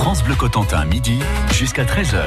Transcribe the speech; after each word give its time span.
France 0.00 0.24
Bleu 0.24 0.34
Cotentin, 0.34 0.86
midi 0.86 1.18
jusqu'à 1.52 1.84
13h. 1.84 2.22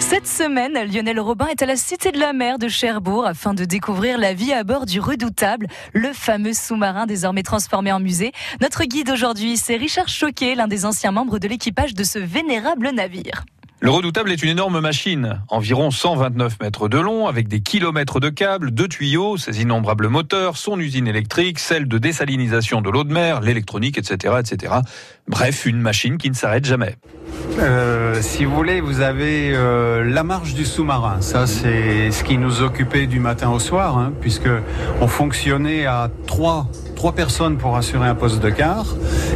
Cette 0.00 0.26
semaine, 0.26 0.76
Lionel 0.92 1.20
Robin 1.20 1.46
est 1.46 1.62
à 1.62 1.66
la 1.66 1.76
Cité 1.76 2.10
de 2.10 2.18
la 2.18 2.32
Mer 2.32 2.58
de 2.58 2.66
Cherbourg 2.66 3.24
afin 3.24 3.54
de 3.54 3.64
découvrir 3.64 4.18
la 4.18 4.34
vie 4.34 4.52
à 4.52 4.64
bord 4.64 4.86
du 4.86 4.98
Redoutable, 4.98 5.68
le 5.92 6.12
fameux 6.12 6.52
sous-marin 6.52 7.06
désormais 7.06 7.44
transformé 7.44 7.92
en 7.92 8.00
musée. 8.00 8.32
Notre 8.60 8.82
guide 8.82 9.08
aujourd'hui, 9.08 9.56
c'est 9.56 9.76
Richard 9.76 10.08
Choquet, 10.08 10.56
l'un 10.56 10.66
des 10.66 10.84
anciens 10.84 11.12
membres 11.12 11.38
de 11.38 11.46
l'équipage 11.46 11.94
de 11.94 12.02
ce 12.02 12.18
vénérable 12.18 12.90
navire. 12.90 13.44
Le 13.84 13.90
redoutable 13.90 14.30
est 14.30 14.40
une 14.44 14.48
énorme 14.48 14.78
machine, 14.78 15.42
environ 15.48 15.90
129 15.90 16.60
mètres 16.60 16.88
de 16.88 16.98
long, 16.98 17.26
avec 17.26 17.48
des 17.48 17.62
kilomètres 17.62 18.20
de 18.20 18.28
câbles, 18.28 18.72
de 18.72 18.86
tuyaux, 18.86 19.36
ses 19.36 19.60
innombrables 19.60 20.06
moteurs, 20.06 20.56
son 20.56 20.78
usine 20.78 21.08
électrique, 21.08 21.58
celle 21.58 21.88
de 21.88 21.98
désalinisation 21.98 22.80
de 22.80 22.88
l'eau 22.90 23.02
de 23.02 23.12
mer, 23.12 23.40
l'électronique, 23.40 23.98
etc., 23.98 24.36
etc. 24.38 24.74
Bref, 25.26 25.66
une 25.66 25.80
machine 25.80 26.16
qui 26.16 26.30
ne 26.30 26.36
s'arrête 26.36 26.64
jamais. 26.64 26.94
Euh, 27.58 28.18
si 28.20 28.44
vous 28.44 28.54
voulez, 28.54 28.80
vous 28.80 29.00
avez 29.00 29.52
euh, 29.54 30.04
la 30.04 30.22
marche 30.22 30.54
du 30.54 30.64
sous-marin. 30.64 31.20
Ça, 31.20 31.46
c'est 31.46 32.10
ce 32.10 32.24
qui 32.24 32.38
nous 32.38 32.62
occupait 32.62 33.06
du 33.06 33.20
matin 33.20 33.50
au 33.50 33.58
soir, 33.58 33.98
hein, 33.98 34.12
puisque 34.20 34.48
on 35.00 35.06
fonctionnait 35.06 35.86
à 35.86 36.10
trois, 36.26 36.66
trois 36.96 37.12
personnes 37.12 37.58
pour 37.58 37.76
assurer 37.76 38.08
un 38.08 38.14
poste 38.14 38.42
de 38.42 38.50
quart. 38.50 38.86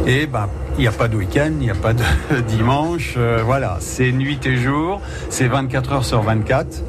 Et 0.07 0.25
ben, 0.25 0.47
il 0.77 0.81
n'y 0.81 0.87
a 0.87 0.91
pas 0.91 1.07
de 1.07 1.15
week-end, 1.15 1.51
il 1.51 1.65
n'y 1.65 1.69
a 1.69 1.75
pas 1.75 1.93
de 1.93 2.03
dimanche. 2.47 3.15
Euh, 3.17 3.41
voilà, 3.45 3.77
c'est 3.81 4.11
nuit 4.11 4.39
et 4.45 4.57
jour, 4.57 4.99
c'est 5.29 5.47
24 5.47 5.93
heures 5.93 6.05
sur 6.05 6.21
24. 6.21 6.83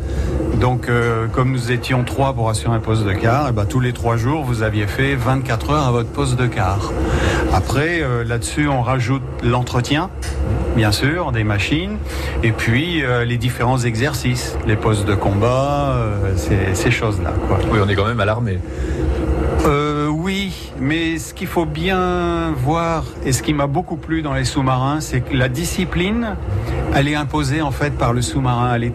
Donc, 0.61 0.91
comme 1.33 1.53
nous 1.53 1.71
étions 1.71 2.03
trois 2.03 2.33
pour 2.33 2.51
assurer 2.51 2.75
un 2.75 2.81
poste 2.81 3.05
de 3.05 3.13
quart, 3.13 3.47
et 3.47 3.51
eh 3.51 3.53
ben, 3.53 3.65
tous 3.65 3.79
les 3.79 3.93
trois 3.93 4.17
jours, 4.17 4.43
vous 4.43 4.65
aviez 4.65 4.89
fait 4.89 5.15
24 5.15 5.71
heures 5.71 5.87
à 5.87 5.93
votre 5.93 6.09
poste 6.09 6.37
de 6.37 6.47
quart. 6.47 6.91
Après, 7.53 8.01
euh, 8.03 8.25
là-dessus, 8.25 8.69
on 8.69 8.83
rajoute 8.83 9.23
l'entretien, 9.43 10.11
bien 10.77 10.93
sûr, 10.93 11.33
des 11.33 11.45
machines, 11.45 11.97
et 12.43 12.53
puis 12.53 13.03
les 13.27 13.37
différents 13.37 13.79
exercices, 13.79 14.57
les 14.67 14.77
postes 14.77 15.07
de 15.07 15.15
combat, 15.15 15.97
ces, 16.37 16.75
ces 16.75 16.91
choses-là. 16.91 17.33
Oui, 17.73 17.79
on 17.85 17.89
est 17.89 17.95
quand 17.95 18.07
même 18.07 18.21
à 18.21 18.25
l'armée. 18.25 18.59
Oui, 20.29 20.73
mais 20.79 21.17
ce 21.17 21.33
qu'il 21.33 21.47
faut 21.47 21.65
bien 21.65 22.53
voir 22.53 23.05
et 23.25 23.33
ce 23.33 23.43
qui 23.43 23.55
m'a 23.55 23.67
beaucoup 23.67 23.97
plu 23.97 24.21
dans 24.21 24.35
les 24.35 24.45
sous-marins, 24.45 25.01
c'est 25.01 25.23
que 25.23 25.35
la 25.35 25.49
discipline, 25.49 26.37
elle 26.95 27.09
est 27.09 27.15
imposée 27.15 27.63
en 27.63 27.71
fait 27.71 27.97
par 27.97 28.13
le 28.13 28.21
sous-marin. 28.21 28.75
Elle 28.75 28.85
est 28.85 28.93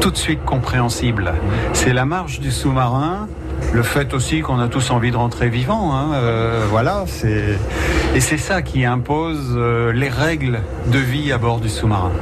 tout 0.00 0.10
de 0.10 0.18
suite 0.18 0.44
compréhensible. 0.44 1.32
C'est 1.72 1.94
la 1.94 2.04
marche 2.04 2.40
du 2.40 2.50
sous-marin 2.50 3.26
le 3.72 3.82
fait 3.82 4.14
aussi 4.14 4.40
qu'on 4.40 4.58
a 4.58 4.68
tous 4.68 4.90
envie 4.90 5.10
de 5.10 5.16
rentrer 5.16 5.48
vivant. 5.48 5.94
Hein, 5.94 6.12
euh, 6.14 6.66
voilà, 6.70 7.04
c'est 7.06 7.58
et 8.14 8.20
c'est 8.20 8.38
ça 8.38 8.62
qui 8.62 8.84
impose 8.84 9.54
euh, 9.56 9.92
les 9.92 10.08
règles 10.08 10.60
de 10.86 10.98
vie 10.98 11.32
à 11.32 11.38
bord 11.38 11.60
du 11.60 11.68
sous-marin. 11.68 12.12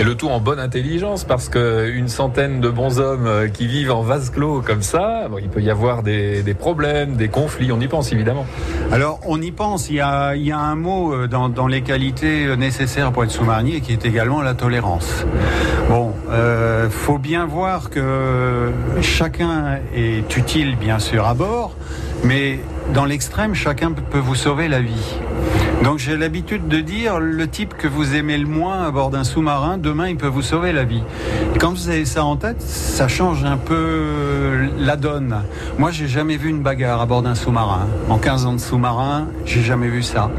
Et 0.00 0.04
le 0.04 0.14
tout 0.14 0.28
en 0.28 0.40
bonne 0.40 0.58
intelligence, 0.58 1.24
parce 1.24 1.48
qu'une 1.48 2.08
centaine 2.08 2.60
de 2.60 2.68
bons 2.68 2.98
hommes 2.98 3.26
euh, 3.26 3.48
qui 3.48 3.66
vivent 3.66 3.92
en 3.92 4.02
vase 4.02 4.30
clos 4.30 4.62
comme 4.62 4.82
ça, 4.82 5.28
il 5.40 5.48
peut 5.48 5.60
y 5.60 5.70
avoir 5.70 6.02
des, 6.02 6.42
problèmes, 6.58 7.16
des 7.16 7.28
conflits, 7.28 7.70
on 7.72 7.80
y 7.80 7.88
pense 7.88 8.12
évidemment. 8.12 8.46
Alors 8.90 9.20
on 9.26 9.40
y 9.40 9.52
pense, 9.52 9.90
il 9.90 9.96
y 9.96 10.00
a, 10.00 10.34
il 10.34 10.42
y 10.42 10.52
a 10.52 10.58
un 10.58 10.74
mot 10.74 11.26
dans, 11.26 11.48
dans, 11.48 11.68
les 11.68 11.82
qualités 11.82 12.56
nécessaires 12.56 13.12
pour 13.12 13.24
être 13.24 13.30
sous-marinier 13.30 13.80
qui 13.80 13.92
est 13.92 14.04
également 14.04 14.42
la 14.42 14.54
tolérance. 14.54 15.24
Bon, 15.88 16.12
euh, 16.30 16.90
faut 16.90 17.18
bien 17.18 17.46
voir 17.46 17.88
que 17.88 18.70
chacun 19.00 19.78
est 19.94 20.36
utile 20.36 20.76
bien 20.78 20.98
sûr 20.98 21.26
à 21.26 21.34
bord, 21.34 21.74
mais 22.24 22.60
dans 22.94 23.04
l'extrême, 23.04 23.54
chacun 23.54 23.92
peut 23.92 24.18
vous 24.18 24.34
sauver 24.34 24.68
la 24.68 24.80
vie. 24.80 25.14
Donc 25.84 25.98
j'ai 25.98 26.16
l'habitude 26.16 26.66
de 26.66 26.80
dire, 26.80 27.20
le 27.20 27.46
type 27.46 27.74
que 27.76 27.86
vous 27.86 28.16
aimez 28.16 28.36
le 28.36 28.46
moins 28.46 28.82
à 28.82 28.90
bord 28.90 29.10
d'un 29.10 29.22
sous-marin, 29.22 29.78
demain 29.78 30.08
il 30.08 30.16
peut 30.16 30.26
vous 30.26 30.42
sauver 30.42 30.72
la 30.72 30.84
vie. 30.84 31.02
Et 31.54 31.58
quand 31.58 31.70
vous 31.70 31.88
avez 31.88 32.04
ça 32.04 32.24
en 32.24 32.36
tête, 32.36 32.60
ça 32.60 33.06
change 33.06 33.44
un 33.44 33.56
peu 33.56 34.68
la 34.78 34.96
donne. 34.96 35.36
Moi 35.78 35.92
j'ai 35.92 36.08
jamais 36.08 36.36
vu 36.36 36.50
une 36.50 36.62
bagarre 36.62 37.00
à 37.00 37.06
bord 37.06 37.22
d'un 37.22 37.36
sous-marin. 37.36 37.86
En 38.08 38.18
15 38.18 38.46
ans 38.46 38.52
de 38.54 38.58
sous-marin, 38.58 39.28
j'ai 39.44 39.62
jamais 39.62 39.88
vu 39.88 40.02
ça. 40.02 40.30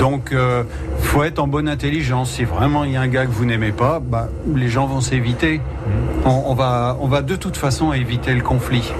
Donc 0.00 0.32
euh, 0.32 0.64
faut 1.00 1.22
être 1.22 1.38
en 1.38 1.46
bonne 1.46 1.68
intelligence. 1.68 2.32
Si 2.32 2.44
vraiment 2.44 2.82
il 2.82 2.92
y 2.92 2.96
a 2.96 3.00
un 3.00 3.08
gars 3.08 3.26
que 3.26 3.32
vous 3.32 3.44
n'aimez 3.44 3.72
pas, 3.72 4.00
bah, 4.00 4.28
les 4.54 4.68
gens 4.68 4.86
vont 4.86 5.00
s'éviter. 5.00 5.60
on, 6.24 6.54
va, 6.54 6.96
on 7.00 7.06
va 7.06 7.22
de 7.22 7.36
toute 7.36 7.56
façon 7.56 7.92
éviter 7.92 8.34
le 8.34 8.42
conflit. 8.42 8.92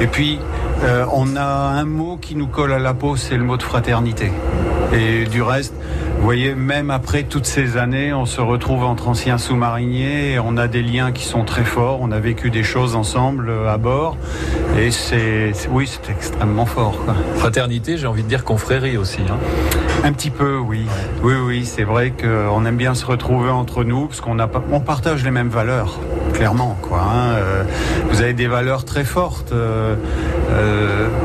Et 0.00 0.06
puis, 0.06 0.38
euh, 0.82 1.06
on 1.12 1.36
a 1.36 1.44
un 1.44 1.84
mot 1.84 2.18
qui 2.20 2.34
nous 2.34 2.46
colle 2.46 2.72
à 2.72 2.78
la 2.78 2.94
peau, 2.94 3.16
c'est 3.16 3.36
le 3.36 3.44
mot 3.44 3.56
de 3.56 3.62
fraternité. 3.62 4.32
Et 4.92 5.24
du 5.24 5.42
reste, 5.42 5.74
vous 6.18 6.22
voyez, 6.22 6.54
même 6.54 6.90
après 6.90 7.24
toutes 7.24 7.46
ces 7.46 7.76
années, 7.76 8.12
on 8.12 8.26
se 8.26 8.40
retrouve 8.40 8.84
entre 8.84 9.08
anciens 9.08 9.38
sous-mariniers, 9.38 10.38
on 10.38 10.56
a 10.56 10.68
des 10.68 10.82
liens 10.82 11.12
qui 11.12 11.24
sont 11.24 11.44
très 11.44 11.64
forts, 11.64 11.98
on 12.00 12.12
a 12.12 12.20
vécu 12.20 12.50
des 12.50 12.62
choses 12.62 12.96
ensemble 12.96 13.50
euh, 13.50 13.72
à 13.72 13.76
bord, 13.76 14.16
et 14.78 14.90
c'est, 14.90 15.52
oui, 15.70 15.86
c'est 15.86 16.10
extrêmement 16.10 16.66
fort. 16.66 16.98
Fraternité, 17.36 17.98
j'ai 17.98 18.06
envie 18.06 18.22
de 18.22 18.28
dire 18.28 18.44
confrérie 18.44 18.96
aussi. 18.96 19.20
Hein. 19.28 19.38
Un 20.02 20.12
petit 20.12 20.30
peu, 20.30 20.56
oui. 20.56 20.86
Oui, 21.22 21.34
oui, 21.34 21.64
c'est 21.64 21.84
vrai 21.84 22.12
qu'on 22.12 22.64
aime 22.64 22.76
bien 22.76 22.94
se 22.94 23.06
retrouver 23.06 23.50
entre 23.50 23.84
nous, 23.84 24.06
parce 24.06 24.20
qu'on 24.20 24.38
a, 24.38 24.48
on 24.70 24.80
partage 24.80 25.24
les 25.24 25.30
mêmes 25.30 25.48
valeurs, 25.48 25.98
clairement, 26.34 26.76
quoi. 26.82 27.00
Hein. 27.00 27.32
Euh, 27.36 27.64
vous 28.10 28.20
avez 28.20 28.34
des 28.34 28.48
valeurs 28.48 28.84
très 28.84 29.04
fortes. 29.04 29.52
Euh, 29.52 29.94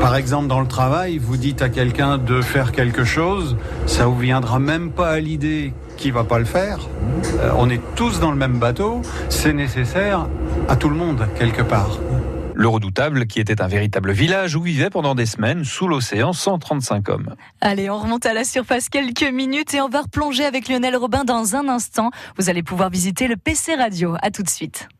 par 0.00 0.16
exemple, 0.16 0.46
dans 0.46 0.60
le 0.60 0.66
travail, 0.66 1.18
vous 1.18 1.36
dites 1.36 1.60
à 1.60 1.68
quelqu'un 1.68 2.16
de 2.16 2.40
faire 2.40 2.72
quelque 2.72 3.04
chose, 3.04 3.56
ça 3.86 4.06
vous 4.06 4.18
viendra 4.18 4.58
même 4.58 4.90
pas 4.90 5.10
à 5.10 5.20
l'idée 5.20 5.74
qu'il 5.96 6.12
va 6.12 6.24
pas 6.24 6.38
le 6.38 6.44
faire. 6.46 6.78
Euh, 7.40 7.50
on 7.58 7.68
est 7.68 7.80
tous 7.94 8.20
dans 8.20 8.30
le 8.30 8.36
même 8.36 8.58
bateau, 8.58 9.02
c'est 9.28 9.52
nécessaire 9.52 10.26
à 10.68 10.76
tout 10.76 10.88
le 10.88 10.96
monde 10.96 11.26
quelque 11.38 11.62
part. 11.62 11.98
Le 12.60 12.68
redoutable, 12.68 13.26
qui 13.26 13.40
était 13.40 13.62
un 13.62 13.68
véritable 13.68 14.12
village 14.12 14.54
où 14.54 14.60
vivaient 14.60 14.90
pendant 14.90 15.14
des 15.14 15.24
semaines, 15.24 15.64
sous 15.64 15.88
l'océan, 15.88 16.34
135 16.34 17.08
hommes. 17.08 17.34
Allez, 17.62 17.88
on 17.88 17.98
remonte 17.98 18.26
à 18.26 18.34
la 18.34 18.44
surface 18.44 18.90
quelques 18.90 19.22
minutes 19.22 19.72
et 19.72 19.80
on 19.80 19.88
va 19.88 20.02
replonger 20.02 20.44
avec 20.44 20.68
Lionel 20.68 20.94
Robin 20.94 21.24
dans 21.24 21.56
un 21.56 21.70
instant. 21.70 22.10
Vous 22.36 22.50
allez 22.50 22.62
pouvoir 22.62 22.90
visiter 22.90 23.28
le 23.28 23.38
PC 23.38 23.76
Radio. 23.76 24.14
À 24.20 24.30
tout 24.30 24.42
de 24.42 24.50
suite. 24.50 24.90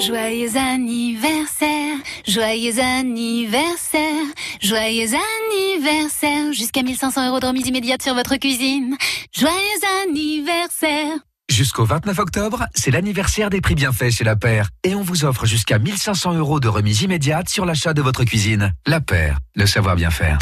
Joyeux 0.00 0.56
anniversaire, 0.56 1.96
joyeux 2.24 2.78
anniversaire, 2.78 4.26
joyeux 4.62 5.08
anniversaire. 5.50 6.52
Jusqu'à 6.52 6.84
1500 6.84 7.30
euros 7.30 7.40
de 7.40 7.46
remise 7.46 7.66
immédiate 7.66 8.00
sur 8.00 8.14
votre 8.14 8.36
cuisine. 8.36 8.96
Joyeux 9.32 10.06
anniversaire. 10.06 11.18
Jusqu'au 11.60 11.84
29 11.84 12.18
octobre, 12.20 12.64
c'est 12.74 12.90
l'anniversaire 12.90 13.50
des 13.50 13.60
prix 13.60 13.74
bienfaits 13.74 14.08
chez 14.08 14.24
La 14.24 14.34
Paire. 14.34 14.70
Et 14.82 14.94
on 14.94 15.02
vous 15.02 15.26
offre 15.26 15.44
jusqu'à 15.44 15.78
1500 15.78 16.32
euros 16.32 16.58
de 16.58 16.68
remise 16.68 17.02
immédiate 17.02 17.50
sur 17.50 17.66
l'achat 17.66 17.92
de 17.92 18.00
votre 18.00 18.24
cuisine. 18.24 18.72
La 18.86 19.02
Paire, 19.02 19.40
le 19.56 19.66
savoir 19.66 19.94
bien 19.94 20.08
faire. 20.08 20.38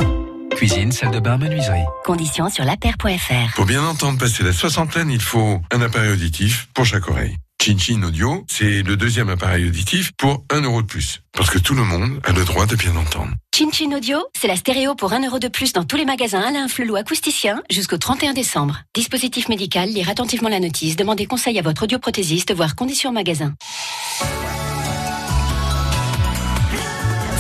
Cuisine, 0.55 0.93
salle 0.93 1.11
de 1.11 1.19
bain, 1.19 1.37
menuiserie. 1.37 1.83
Conditions 2.05 2.49
sur 2.49 2.65
lapaire.fr. 2.65 3.56
Pour 3.56 3.67
bien 3.67 3.83
entendre 3.83 4.17
passer 4.17 4.45
la 4.45 4.53
soixantaine, 4.53 5.11
il 5.11 5.21
faut 5.21 5.61
un 5.73 5.81
appareil 5.81 6.12
auditif 6.12 6.69
pour 6.73 6.84
chaque 6.84 7.09
oreille. 7.09 7.37
Chin 7.61 8.03
Audio, 8.03 8.47
c'est 8.49 8.83
le 8.83 8.97
deuxième 8.97 9.29
appareil 9.29 9.67
auditif 9.67 10.13
pour 10.17 10.45
un 10.51 10.63
euro 10.63 10.81
de 10.81 10.87
plus. 10.87 11.21
Parce 11.33 11.51
que 11.51 11.59
tout 11.59 11.75
le 11.75 11.85
monde 11.85 12.21
a 12.25 12.33
le 12.33 12.45
droit 12.45 12.67
de 12.67 12.77
bien 12.77 12.97
entendre. 12.97 13.33
Chin 13.55 13.93
Audio, 13.93 14.19
c'est 14.39 14.49
la 14.49 14.57
stéréo 14.57 14.95
pour 14.95 15.13
un 15.13 15.23
euro 15.23 15.39
de 15.39 15.49
plus 15.49 15.73
dans 15.73 15.85
tous 15.85 15.97
les 15.97 16.05
magasins 16.05 16.41
Alain 16.41 16.69
Flelou 16.69 16.97
acousticien 16.97 17.63
jusqu'au 17.71 17.99
31 17.99 18.33
décembre. 18.33 18.83
Dispositif 18.95 19.49
médical, 19.49 19.91
lire 19.91 20.09
attentivement 20.09 20.49
la 20.49 20.61
notice, 20.61 20.97
demandez 20.97 21.27
conseil 21.27 21.59
à 21.59 21.63
votre 21.63 21.83
audioprothésiste, 21.83 22.55
voire 22.55 22.75
conditions 22.75 23.13
magasin. 23.13 23.55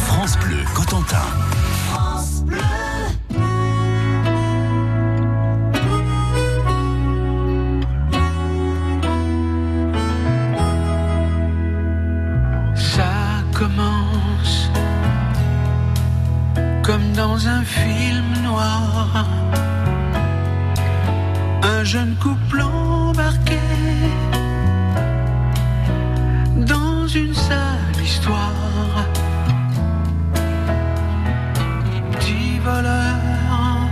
France 0.06 0.36
Bleu 0.38 0.58
Cotentin. 0.74 1.22
Comme 16.88 17.12
dans 17.12 17.46
un 17.46 17.62
film 17.64 18.24
noir. 18.42 19.26
Un 21.62 21.84
jeune 21.84 22.14
couple 22.16 22.62
embarqué 22.62 23.60
dans 26.56 27.06
une 27.06 27.34
sale 27.34 27.98
histoire. 28.02 29.04
Petit 32.12 32.58
voleur, 32.64 33.90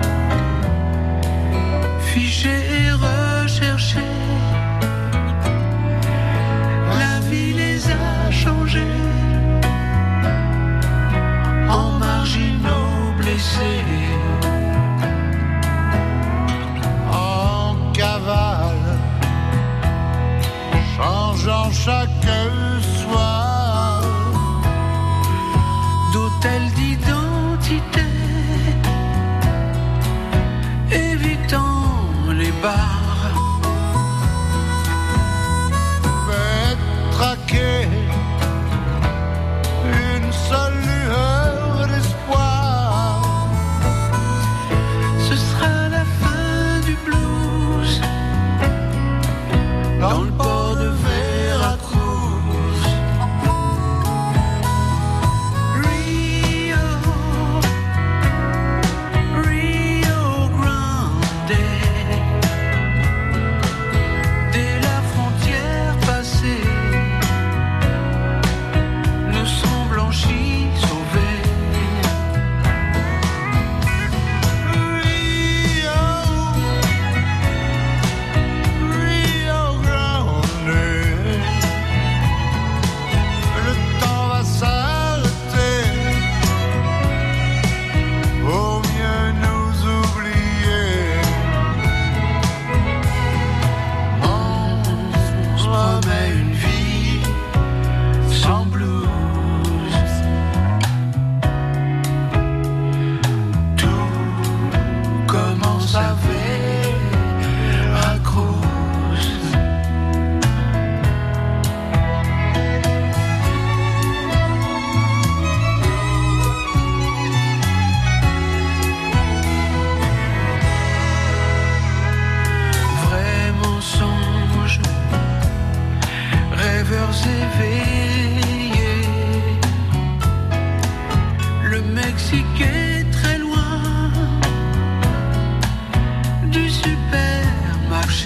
fiché 2.00 2.56
et 2.78 2.90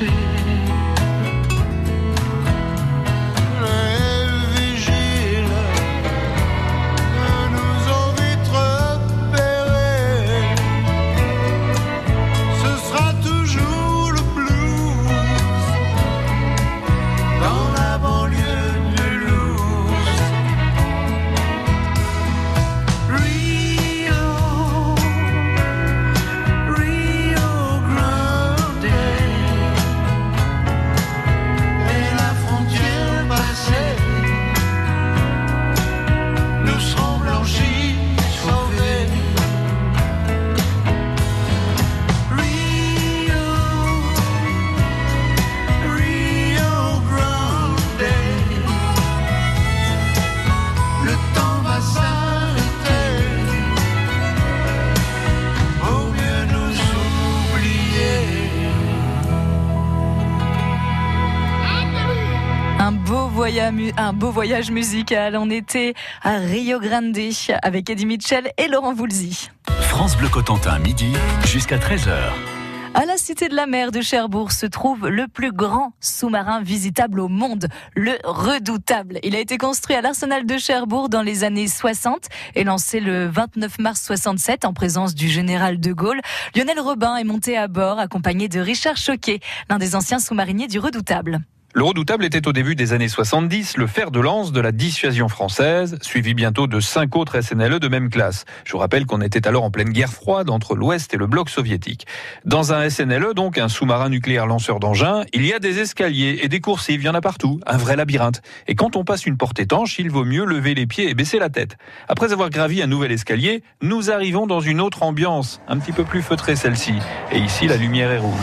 say 0.01 0.50
voyage, 63.51 63.93
un 63.97 64.13
beau 64.13 64.31
voyage 64.31 64.71
musical. 64.71 65.37
On 65.37 65.51
était 65.51 65.95
à 66.23 66.39
Rio 66.39 66.79
Grande 66.79 67.19
avec 67.63 67.91
Eddie 67.91 68.07
Mitchell 68.07 68.53
et 68.57 68.69
Laurent 68.69 68.95
Voulzy. 68.95 69.51
France 69.81 70.17
Bleu 70.17 70.29
Cotentin, 70.29 70.79
midi 70.79 71.13
jusqu'à 71.45 71.77
13h. 71.77 72.15
À 72.95 73.07
la 73.07 73.17
Cité 73.17 73.49
de 73.49 73.57
la 73.57 73.67
Mer 73.67 73.91
de 73.91 74.03
Cherbourg 74.03 74.53
se 74.53 74.67
trouve 74.67 75.09
le 75.09 75.27
plus 75.27 75.51
grand 75.53 75.93
sous-marin 76.01 76.63
visitable 76.63 77.19
au 77.19 77.27
monde, 77.27 77.67
le 77.97 78.13
Redoutable. 78.23 79.19
Il 79.25 79.35
a 79.35 79.41
été 79.41 79.59
construit 79.59 79.97
à 79.97 80.01
l'arsenal 80.01 80.47
de 80.47 80.57
Cherbourg 80.57 81.09
dans 81.09 81.23
les 81.23 81.43
années 81.43 81.69
60 81.69 82.29
et 82.55 82.63
lancé 82.63 83.01
le 83.01 83.27
29 83.27 83.81
mars 83.81 84.03
67 84.05 84.65
en 84.65 84.73
présence 84.73 85.15
du 85.15 85.29
général 85.29 85.81
de 85.81 85.93
Gaulle. 85.93 86.21
Lionel 86.55 86.79
Robin 86.79 87.17
est 87.17 87.25
monté 87.25 87.57
à 87.57 87.67
bord 87.67 87.99
accompagné 87.99 88.49
de 88.49 88.61
Richard 88.61 88.97
Choquet, 88.97 89.41
l'un 89.69 89.79
des 89.79 89.97
anciens 89.97 90.21
sous-mariniers 90.21 90.69
du 90.69 90.79
Redoutable. 90.79 91.41
Le 91.73 91.85
redoutable 91.85 92.25
était 92.25 92.49
au 92.49 92.53
début 92.53 92.75
des 92.75 92.95
années 92.95 93.07
70 93.07 93.77
le 93.77 93.87
fer 93.87 94.11
de 94.11 94.19
lance 94.19 94.51
de 94.51 94.61
la 94.61 94.73
dissuasion 94.73 95.29
française, 95.29 95.99
suivi 96.03 96.35
bientôt 96.35 96.67
de 96.67 96.81
cinq 96.81 97.15
autres 97.15 97.41
SNLE 97.41 97.79
de 97.79 97.87
même 97.87 98.11
classe. 98.11 98.45
Je 98.65 98.73
vous 98.73 98.79
rappelle 98.79 99.07
qu'on 99.07 99.21
était 99.21 99.47
alors 99.47 99.63
en 99.63 99.71
pleine 99.71 99.91
guerre 99.91 100.13
froide 100.13 100.51
entre 100.51 100.75
l'Ouest 100.75 101.15
et 101.15 101.17
le 101.17 101.29
bloc 101.29 101.49
soviétique. 101.49 102.09
Dans 102.45 102.73
un 102.73 102.91
SNLE, 102.91 103.35
donc 103.35 103.57
un 103.57 103.69
sous-marin 103.69 104.09
nucléaire 104.09 104.49
lanceur 104.49 104.81
d'engins, 104.81 105.23
il 105.33 105.47
y 105.47 105.53
a 105.53 105.61
des 105.61 105.79
escaliers 105.79 106.41
et 106.43 106.49
des 106.49 106.61
coursives, 106.61 107.03
il 107.03 107.07
y 107.07 107.09
en 107.09 107.15
a 107.15 107.21
partout, 107.21 107.61
un 107.69 107.77
vrai 107.77 107.95
labyrinthe. 107.95 108.43
Et 108.67 108.75
quand 108.75 108.97
on 108.97 109.05
passe 109.05 109.25
une 109.25 109.37
porte 109.37 109.61
étanche, 109.61 110.01
il 110.01 110.11
vaut 110.11 110.25
mieux 110.25 110.45
lever 110.45 110.75
les 110.75 110.89
pieds 110.89 111.09
et 111.09 111.15
baisser 111.15 111.39
la 111.39 111.51
tête. 111.51 111.77
Après 112.09 112.33
avoir 112.33 112.51
gravi 112.51 112.83
un 112.83 112.89
nouvel 112.89 113.13
escalier, 113.13 113.63
nous 113.81 114.11
arrivons 114.11 114.49
dans 114.49 114.61
une 114.61 114.81
autre 114.81 115.05
ambiance, 115.05 115.61
un 115.69 115.79
petit 115.79 115.93
peu 115.93 116.03
plus 116.03 116.23
feutrée 116.23 116.57
celle-ci. 116.57 116.95
Et 117.31 117.39
ici, 117.39 117.69
la 117.69 117.77
lumière 117.77 118.11
est 118.11 118.19
rouge. 118.19 118.35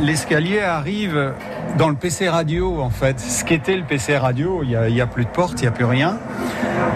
L'escalier 0.00 0.60
arrive 0.60 1.34
dans 1.76 1.90
le 1.90 1.96
PC 1.96 2.28
radio 2.28 2.69
en 2.78 2.90
fait. 2.90 3.18
Ce 3.20 3.44
qu'était 3.44 3.76
le 3.76 3.82
PC 3.82 4.16
radio, 4.16 4.62
il 4.62 4.78
n'y 4.92 5.00
a, 5.00 5.06
plus 5.06 5.24
de 5.24 5.30
porte, 5.30 5.54
il 5.58 5.62
n'y 5.62 5.68
a 5.68 5.72
plus 5.72 5.84
rien. 5.84 6.18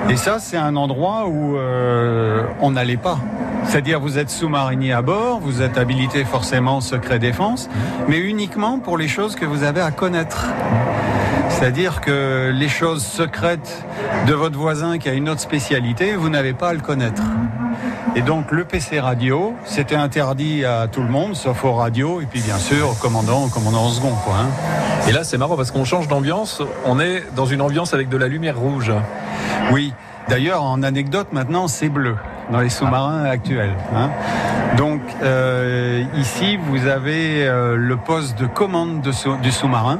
Et 0.08 0.16
ça, 0.16 0.38
c'est 0.38 0.56
un 0.56 0.76
endroit 0.76 1.26
où 1.26 1.56
euh, 1.56 2.44
on 2.60 2.70
n'allait 2.70 2.96
pas. 2.96 3.18
C'est-à-dire, 3.64 3.98
vous 3.98 4.18
êtes 4.18 4.30
sous-marinier 4.30 4.92
à 4.92 5.02
bord, 5.02 5.40
vous 5.40 5.62
êtes 5.62 5.78
habilité 5.78 6.24
forcément 6.24 6.80
secret 6.80 7.18
défense, 7.18 7.68
mais 8.08 8.18
uniquement 8.18 8.78
pour 8.78 8.98
les 8.98 9.08
choses 9.08 9.34
que 9.34 9.46
vous 9.46 9.64
avez 9.64 9.80
à 9.80 9.90
connaître. 9.90 10.46
C'est-à-dire 11.48 12.00
que 12.00 12.52
les 12.54 12.68
choses 12.68 13.04
secrètes 13.04 13.84
de 14.26 14.34
votre 14.34 14.58
voisin 14.58 14.98
qui 14.98 15.08
a 15.08 15.14
une 15.14 15.28
autre 15.28 15.40
spécialité, 15.40 16.14
vous 16.14 16.28
n'avez 16.28 16.52
pas 16.52 16.68
à 16.68 16.74
le 16.74 16.80
connaître. 16.80 17.22
Et 18.16 18.22
donc 18.22 18.52
le 18.52 18.64
PC 18.64 19.00
radio, 19.00 19.54
c'était 19.64 19.96
interdit 19.96 20.64
à 20.64 20.86
tout 20.86 21.02
le 21.02 21.08
monde, 21.08 21.34
sauf 21.34 21.64
aux 21.64 21.72
radios, 21.74 22.20
et 22.20 22.26
puis 22.26 22.40
bien 22.40 22.58
sûr 22.58 22.90
au 22.90 22.94
commandant, 22.94 23.44
au 23.44 23.48
commandant 23.48 23.82
en 23.86 23.90
second. 23.90 24.12
Quoi, 24.24 24.34
hein. 24.34 25.08
Et 25.08 25.12
là, 25.12 25.24
c'est 25.24 25.36
marrant 25.36 25.56
parce 25.56 25.72
qu'on 25.72 25.84
change 25.84 26.06
d'ambiance. 26.06 26.62
On 26.86 27.00
est 27.00 27.24
dans 27.34 27.46
une 27.46 27.60
ambiance 27.60 27.92
avec 27.92 28.08
de 28.08 28.16
la 28.16 28.28
lumière 28.28 28.56
rouge. 28.58 28.92
Oui, 29.72 29.92
d'ailleurs 30.28 30.62
en 30.62 30.82
anecdote 30.82 31.28
maintenant 31.32 31.68
c'est 31.68 31.88
bleu 31.88 32.16
dans 32.50 32.60
les 32.60 32.68
sous-marins 32.68 33.24
actuels. 33.24 33.74
hein. 33.94 34.10
Donc 34.76 35.00
euh, 35.22 36.04
ici 36.16 36.56
vous 36.68 36.86
avez 36.86 37.46
euh, 37.46 37.76
le 37.76 37.96
poste 37.96 38.38
de 38.38 38.46
commande 38.46 39.00
de 39.00 39.12
du 39.42 39.50
sous-marin. 39.50 39.98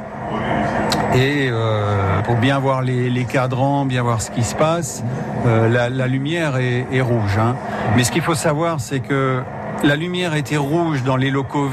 Et 1.15 1.47
euh, 1.49 2.21
pour 2.23 2.35
bien 2.35 2.59
voir 2.59 2.81
les, 2.81 3.25
cadrans, 3.25 3.85
bien 3.85 4.03
voir 4.03 4.21
ce 4.21 4.31
qui 4.31 4.43
se 4.43 4.53
passe, 4.53 5.01
euh, 5.47 5.69
la, 5.69 6.07
lumière 6.07 6.57
est, 6.57 7.01
rouge. 7.01 7.37
hein. 7.39 7.55
Mais 7.95 8.03
ce 8.03 8.11
qu'il 8.11 8.21
faut 8.21 8.35
savoir, 8.35 8.81
c'est 8.81 8.99
que 8.99 9.41
la 9.83 9.95
lumière 9.95 10.35
était 10.35 10.57
rouge 10.57 11.03
dans 11.03 11.15
les 11.15 11.31
locaux 11.31 11.69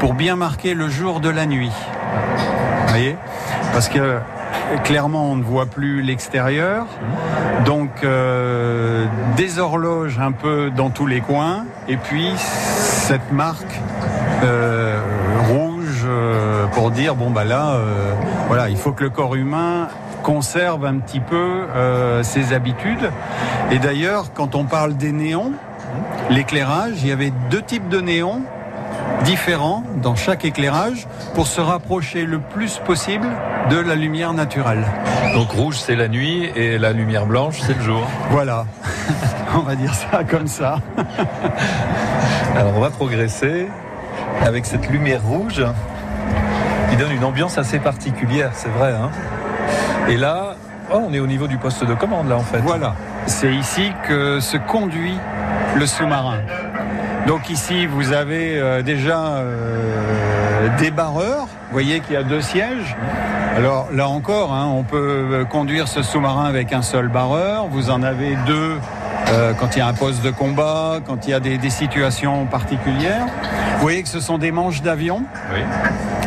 pour 0.00 0.12
bien 0.12 0.36
marquer 0.36 0.74
le 0.74 0.88
jour 0.88 1.20
de 1.20 1.30
la 1.30 1.46
nuit. 1.46 1.72
Vous 2.82 2.88
voyez? 2.88 3.16
Parce 3.72 3.88
que 3.88 4.18
clairement, 4.84 5.30
on 5.30 5.36
ne 5.36 5.42
voit 5.42 5.66
plus 5.66 6.02
l'extérieur. 6.02 6.86
Donc, 7.64 7.90
euh, 8.04 9.06
des 9.36 9.58
horloges 9.58 10.18
un 10.18 10.32
peu 10.32 10.70
dans 10.70 10.90
tous 10.90 11.06
les 11.06 11.20
coins. 11.20 11.64
Et 11.88 11.96
puis, 11.96 12.32
cette 12.36 13.32
marque 13.32 13.80
pour 16.72 16.90
dire, 16.90 17.14
bon, 17.14 17.30
bah 17.30 17.44
là, 17.44 17.74
euh, 17.74 18.14
voilà, 18.48 18.68
il 18.68 18.76
faut 18.76 18.92
que 18.92 19.04
le 19.04 19.10
corps 19.10 19.34
humain 19.34 19.88
conserve 20.22 20.84
un 20.84 20.98
petit 20.98 21.20
peu 21.20 21.66
euh, 21.74 22.22
ses 22.22 22.52
habitudes. 22.52 23.10
Et 23.70 23.78
d'ailleurs, 23.78 24.32
quand 24.32 24.54
on 24.54 24.64
parle 24.64 24.96
des 24.96 25.12
néons, 25.12 25.52
l'éclairage, 26.30 26.94
il 27.02 27.08
y 27.08 27.12
avait 27.12 27.32
deux 27.50 27.62
types 27.62 27.88
de 27.88 28.00
néons 28.00 28.42
différents 29.24 29.84
dans 30.02 30.16
chaque 30.16 30.44
éclairage 30.44 31.06
pour 31.34 31.46
se 31.46 31.60
rapprocher 31.60 32.24
le 32.24 32.38
plus 32.38 32.78
possible 32.78 33.28
de 33.70 33.76
la 33.76 33.94
lumière 33.94 34.32
naturelle. 34.32 34.84
Donc 35.34 35.50
rouge, 35.50 35.78
c'est 35.78 35.96
la 35.96 36.08
nuit 36.08 36.50
et 36.56 36.78
la 36.78 36.92
lumière 36.92 37.26
blanche, 37.26 37.60
c'est 37.60 37.76
le 37.76 37.82
jour. 37.82 38.02
Voilà, 38.30 38.66
on 39.54 39.60
va 39.60 39.76
dire 39.76 39.94
ça 39.94 40.24
comme 40.24 40.46
ça. 40.46 40.80
Alors 42.56 42.72
on 42.76 42.80
va 42.80 42.90
progresser 42.90 43.68
avec 44.44 44.66
cette 44.66 44.88
lumière 44.90 45.22
rouge 45.22 45.64
qui 46.92 46.98
donne 46.98 47.12
une 47.12 47.24
ambiance 47.24 47.56
assez 47.56 47.78
particulière, 47.78 48.50
c'est 48.52 48.68
vrai. 48.68 48.92
hein. 48.92 49.08
et 50.10 50.18
là, 50.18 50.56
oh, 50.92 51.00
on 51.08 51.14
est 51.14 51.20
au 51.20 51.26
niveau 51.26 51.46
du 51.46 51.56
poste 51.56 51.86
de 51.86 51.94
commande 51.94 52.28
là 52.28 52.36
en 52.36 52.42
fait. 52.42 52.58
Voilà, 52.58 52.94
c'est 53.24 53.54
ici 53.54 53.92
que 54.06 54.40
se 54.40 54.58
conduit 54.58 55.16
le 55.74 55.86
sous-marin. 55.86 56.36
Donc 57.26 57.48
ici, 57.48 57.86
vous 57.86 58.12
avez 58.12 58.58
euh, 58.58 58.82
déjà 58.82 59.18
euh, 59.36 60.68
des 60.78 60.90
barreurs. 60.90 61.46
Vous 61.46 61.72
voyez 61.72 62.00
qu'il 62.00 62.12
y 62.12 62.18
a 62.18 62.24
deux 62.24 62.42
sièges. 62.42 62.94
Alors 63.56 63.88
là 63.90 64.06
encore, 64.08 64.52
hein, 64.52 64.66
on 64.70 64.82
peut 64.82 65.28
euh, 65.32 65.44
conduire 65.46 65.88
ce 65.88 66.02
sous-marin 66.02 66.44
avec 66.44 66.74
un 66.74 66.82
seul 66.82 67.08
barreur. 67.08 67.68
Vous 67.70 67.88
en 67.90 68.02
avez 68.02 68.36
deux 68.46 68.76
euh, 69.28 69.54
quand 69.58 69.76
il 69.76 69.78
y 69.78 69.82
a 69.82 69.86
un 69.86 69.94
poste 69.94 70.22
de 70.22 70.30
combat, 70.30 70.98
quand 71.06 71.26
il 71.26 71.30
y 71.30 71.34
a 71.34 71.40
des, 71.40 71.56
des 71.56 71.70
situations 71.70 72.44
particulières. 72.44 73.24
Vous 73.76 73.80
voyez 73.82 74.02
que 74.02 74.10
ce 74.10 74.20
sont 74.20 74.36
des 74.36 74.52
manches 74.52 74.82
d'avion. 74.82 75.22
Oui. 75.54 75.60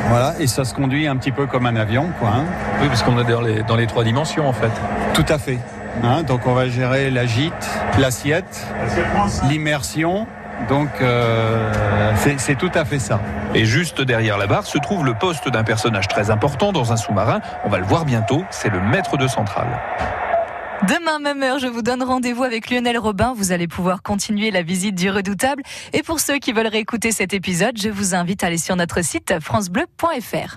Voilà, 0.10 0.34
et 0.40 0.48
ça 0.48 0.64
se 0.66 0.74
conduit 0.74 1.08
un 1.08 1.18
petit 1.18 1.32
peu 1.32 1.46
comme 1.48 1.66
un 1.66 1.76
avion, 1.76 2.10
quoi. 2.20 2.30
hein. 2.30 2.46
Oui, 2.82 2.88
parce 2.88 3.04
qu'on 3.04 3.20
est 3.20 3.24
dans 3.30 3.42
les, 3.42 3.64
dans 3.64 3.76
les 3.76 3.88
trois 3.88 4.04
dimensions 4.04 4.48
en 4.48 4.54
fait. 4.54 4.72
Tout 5.14 5.26
à 5.28 5.38
fait. 5.38 5.58
Hein, 6.04 6.24
donc 6.24 6.46
on 6.46 6.54
va 6.54 6.68
gérer 6.68 7.10
la 7.10 7.26
gîte, 7.26 7.70
l'assiette, 7.98 8.66
l'immersion. 9.50 10.28
Donc 10.70 10.90
euh, 11.02 11.72
c'est 12.18 12.40
c'est 12.40 12.56
tout 12.56 12.72
à 12.76 12.86
fait 12.86 13.00
ça. 13.00 13.20
Et 13.54 13.66
juste 13.66 14.02
derrière 14.02 14.38
la 14.38 14.48
barre 14.48 14.66
se 14.66 14.78
trouve 14.78 15.06
le 15.06 15.14
poste 15.14 15.50
d'un 15.50 15.64
personnage 15.64 16.08
très 16.08 16.30
important 16.32 16.72
dans 16.72 16.94
un 16.94 16.98
sous-marin. 16.98 17.40
On 17.66 17.70
va 17.70 17.78
le 17.80 17.86
voir 17.86 18.06
bientôt, 18.06 18.44
c'est 18.52 18.70
le 18.70 18.80
maître 18.82 19.18
de 19.18 19.28
centrale. 19.28 19.68
Demain, 20.84 21.20
même 21.20 21.42
heure, 21.42 21.58
je 21.58 21.68
vous 21.68 21.82
donne 21.82 22.04
rendez-vous 22.04 22.44
avec 22.44 22.70
Lionel 22.70 22.98
Robin. 22.98 23.34
Vous 23.36 23.52
allez 23.52 23.68
pouvoir 23.68 24.04
continuer 24.04 24.52
la 24.52 24.62
visite 24.62 24.94
du 24.94 25.10
redoutable. 25.10 25.64
Et 25.94 26.04
pour 26.04 26.20
ceux 26.20 26.38
qui 26.38 26.52
veulent 26.52 26.68
réécouter 26.68 27.12
cet 27.12 27.34
épisode, 27.34 27.78
je 27.78 27.90
vous 27.90 28.14
invite 28.14 28.44
à 28.44 28.48
aller 28.48 28.58
sur 28.58 28.76
notre 28.76 29.04
site 29.04 29.40
francebleu.fr. 29.40 30.54